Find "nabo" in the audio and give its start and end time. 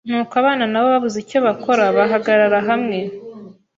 0.69-0.87